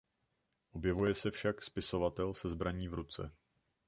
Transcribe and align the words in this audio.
Objevuje 0.71 1.15
se 1.15 1.31
však 1.31 1.63
spisovatel 1.63 2.33
se 2.33 2.49
zbraní 2.49 2.87
v 2.87 2.93
ruce. 2.93 3.31